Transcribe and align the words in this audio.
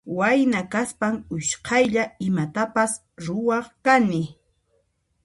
Wayna 0.19 0.61
kaspan 0.73 1.15
usqaylla 1.37 2.03
imatapas 2.27 2.91
ruwaq 3.25 3.65
kani. 3.85 4.23